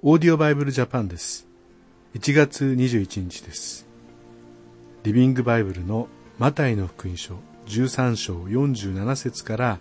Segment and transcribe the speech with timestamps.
[0.00, 1.48] オーディオバイブルジャパンです。
[2.14, 3.84] 1月21日です。
[5.02, 6.06] リビングバイブルの
[6.38, 7.34] マタイの福音書
[7.66, 9.80] 13章47節から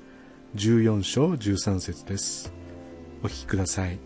[0.56, 2.52] 14章13節です。
[3.22, 4.00] お聞きください。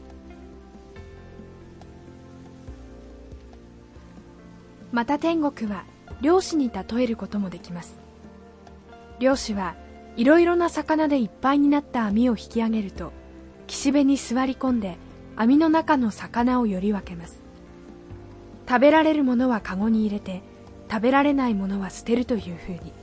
[4.91, 5.85] また天国は
[6.19, 7.97] 漁師に例えることもできます。
[9.19, 9.75] 漁師は
[10.17, 13.13] いろいろな魚でいっぱいになった網を引き上げると
[13.67, 14.97] 岸辺に座り込んで
[15.35, 17.41] 網の中の魚をより分けます。
[18.67, 20.43] 食べられるものはカゴに入れて
[20.89, 22.93] 食べられないものは捨てるというふうに。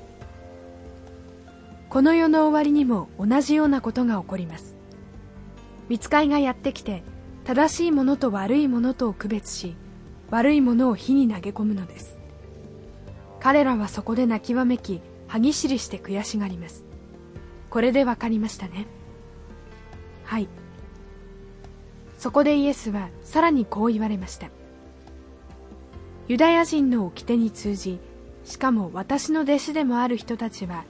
[1.88, 4.76] この世の終わりにも同じようなことが起こります。
[5.88, 7.02] 見つかいがやってきて
[7.44, 9.74] 正しいものと悪いものとを区別し
[10.30, 12.18] 悪いものを火に投げ込むのです。
[13.40, 16.84] 彼らはそこで泣きわめき歯ぎしりして悔しがります。
[17.70, 18.86] これで分かりましたね。
[20.24, 20.48] はい。
[22.18, 24.48] そこでイエスはさらにこう言われました。
[26.26, 28.00] ユダヤ人の掟に通じ
[28.44, 30.84] しかも私の弟子でもある人たちは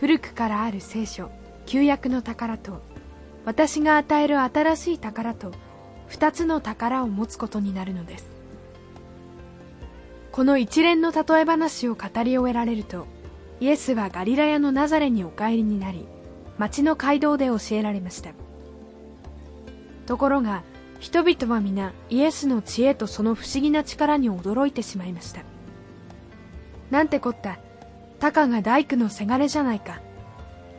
[0.00, 1.30] 古くからある聖書
[1.66, 2.82] 旧約の宝と
[3.44, 5.52] 私が与える新しい宝と
[6.08, 8.34] 二つの宝を持つことになるのです。
[10.32, 13.06] この一連の例え話を語り終えられると
[13.60, 16.08] イエスはガリラヤのナザレにお帰りになり
[16.58, 18.30] 町の街道で教えられました。
[20.06, 20.62] ところが
[21.00, 25.42] 人々は皆イエスの知恵とその不思議な力に驚いてしまいました。
[26.90, 27.58] なんてこった。
[28.20, 30.00] タカが大工のせがれじゃないか。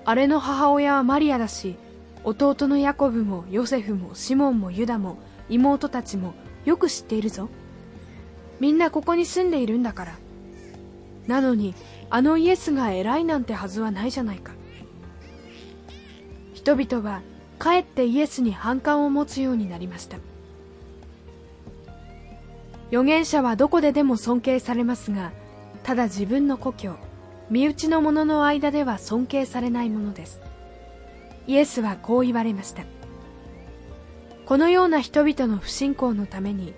[0.05, 1.75] あれの母親はマリアだし
[2.23, 5.17] 弟のヤコブもヨセフもシモンもユダも
[5.49, 7.49] 妹たちもよく知っているぞ。
[8.59, 10.17] みんなここに住んでいるんだから。
[11.27, 11.75] なのに
[12.09, 14.53] あのイエスが偉いなんてはずはないじゃないか。
[16.53, 17.21] 人々は
[17.57, 20.17] かえってイエスに反感を持つようになりました。
[22.89, 25.31] 預言者はどこででも尊敬されますが
[25.83, 26.95] ただ自分の故郷
[27.49, 30.41] 身内の者の間では尊敬されないものです。
[31.47, 32.83] イエスはこう言われました。
[34.45, 36.73] このような人々の不信仰のために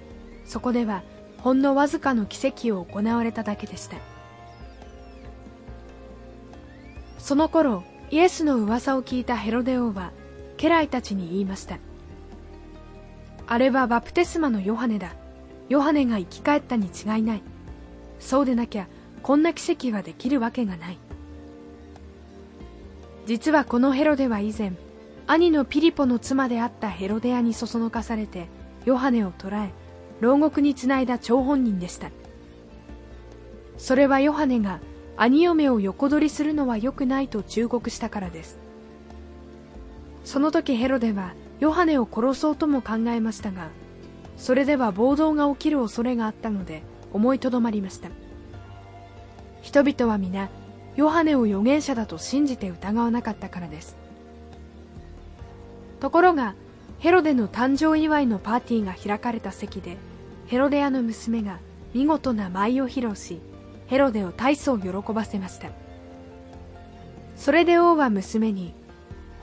[0.46, 1.04] そこでは
[1.38, 3.98] ほんのわずかの奇跡を行われただけでした。
[7.18, 10.12] その頃イエスの噂を聞いたヘロデ王は
[10.58, 11.78] 家来たちに言いました。
[13.46, 15.14] あれはバプテスマのヨハネだ。
[15.70, 17.42] ヨハネが生き返ったに違いない。
[18.20, 18.88] そうでなきゃ
[19.22, 20.98] こんな奇跡はできるわけがない。
[23.26, 24.72] 実はこのヘロデは以前
[25.28, 28.48] 兄のピリポの妻であったヘロデアにそそのかされて
[28.86, 29.72] ヨハネを捕らえ
[30.22, 32.10] 牢獄につないだ張本人でした。
[33.78, 34.80] それはヨハネが
[35.18, 38.67] 兄嫁を横取りするのは良くないと忠告したからです。
[40.28, 43.70] その時ヘロデはヨハネを殺そうとも考えましたが
[44.36, 46.84] それでは暴動が起きる恐れがあったので
[47.14, 48.10] 思いとどまりました。
[49.62, 50.50] 人々は皆
[50.98, 53.96] ヨハネを預言者だと信じて疑わなかったからです。
[56.02, 56.56] ところが
[57.00, 59.96] ヘロデの誕生祝いのパーティーが開かれた席で
[60.48, 61.60] ヘロデアの娘が
[61.94, 63.40] 見事な舞を披露し
[63.88, 65.70] ヘロデを大層喜ばせました。
[67.38, 68.74] それで王は娘に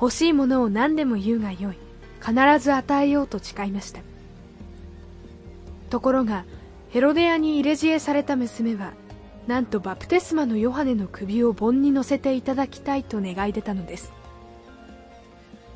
[0.01, 1.79] 欲しいものを何でも言うがよい。
[2.25, 4.01] 必ず与えようと誓いました。
[5.91, 6.47] ところが
[6.89, 8.95] ヘロデアに入れ知恵された娘は
[9.47, 14.11] なんとバプテスマのヨハネの首を盆に乗せていただきたいと願い出たのです。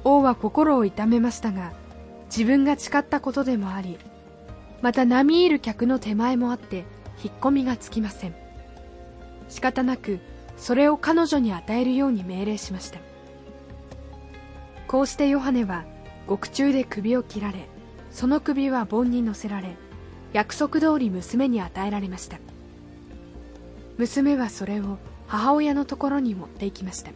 [0.05, 1.73] 王は心を痛めましたが
[2.31, 3.99] 自分が誓ったことでもあり
[4.81, 6.85] また並みいる客の手前もあって
[7.23, 8.35] 引っ込みがつきません。
[9.51, 10.21] 仕方なく
[10.57, 13.01] それを彼女に与えるように命令しました。
[14.89, 15.85] こうしてヨハネは
[16.27, 17.69] 獄中で首を切られ
[18.11, 19.77] その首は盆に乗せられ
[20.33, 22.39] 約束通り娘に与えられました。
[23.99, 27.11] 娘はそれを母親のところに持っていきました。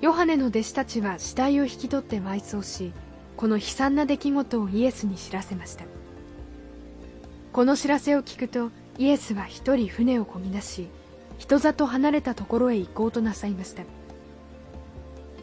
[0.00, 2.92] ヨハネの弟子たちは死体を引き取って埋葬し
[3.36, 5.84] この悲惨な出来事をイエスに知らせました。
[7.52, 10.88] この知らせを聞くとイエスは一人船をこぎ出し
[11.38, 13.82] 人里離れたところへ行こうとなさいました。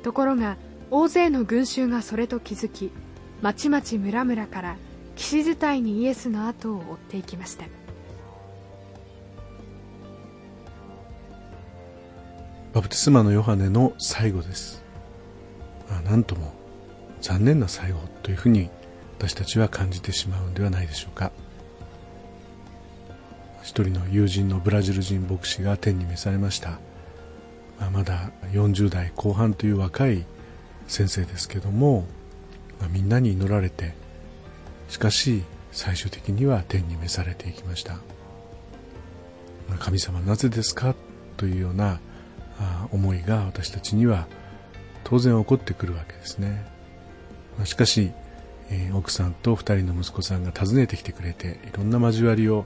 [0.04, 0.58] ところが
[0.92, 2.92] 大勢の群衆がそれと気づき
[3.42, 4.78] まちまち村々から
[5.16, 7.66] 騎士伝いにイエスの後を追っていきました。
[12.74, 14.84] バプテスマのヨハネの最後です。
[15.90, 16.54] あなんとも
[17.20, 18.70] 残念な最後というふうに
[19.18, 21.32] 私たちは感じてしまうんではないでしょうか。
[23.64, 26.80] 一人の友人のブラジル人牧師が天に召されました。
[27.80, 30.26] まあ、まだ40代後半という若い
[30.88, 32.06] 先生ですけども、
[32.80, 33.94] まあ、みんなに祈られて
[34.90, 37.98] しかし最終的には天に召されていきました。
[39.80, 40.96] 神様なぜですか
[41.38, 42.00] というような
[42.92, 44.28] 思いが私たちには
[45.04, 46.66] 当然起こってくるわけですね。
[47.66, 48.12] しかし、
[48.72, 52.66] え、奥さんと2人の息子さんが訪ねてきてくれていろんな交わりを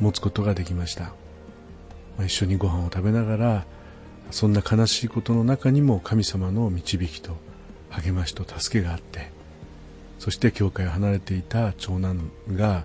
[0.00, 1.12] 持つことができました、
[2.16, 3.66] ま、一緒にご飯を食べながら
[4.30, 7.36] そんな悲しいことの中にも神様の導きと
[7.90, 9.30] 励ましと助けがあって
[10.18, 12.84] そして教会を離れていた長男が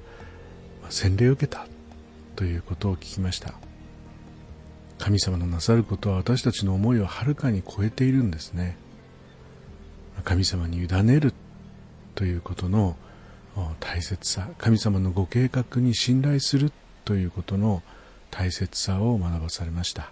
[0.89, 1.67] 洗礼を受けた
[2.35, 3.53] ということを聞きました。
[4.97, 8.77] 神様のなさることは私たちの思いをはるかに超えているんですね。
[10.23, 11.33] 神様に委ねる
[12.13, 12.95] ということの
[13.79, 16.71] 大切さ神様のご計画に信頼する
[17.05, 17.81] ということの
[18.29, 20.11] 大切さを学ばされました。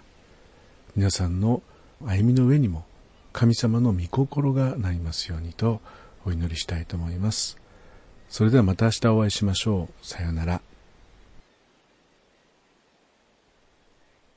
[0.96, 1.62] 皆さんの
[2.04, 2.84] 歩みの上にも
[3.32, 5.80] 神様の御心がなりますようにと
[6.24, 7.58] お祈りしたいと思います。
[8.28, 10.06] それではまた明日お会いしましょう。
[10.06, 10.60] さようなら。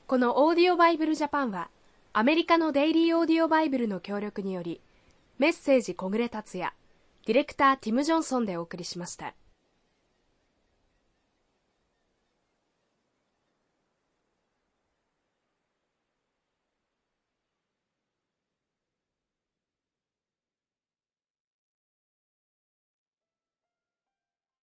[0.06, 1.68] このオーディオバイブルジャパンは
[2.12, 4.80] アメリカのデイリーオーディオバイブルの協力により
[5.38, 6.72] メッセージ小暮達也
[7.26, 9.34] ディレクターティム・ジョンソンでお送りしました。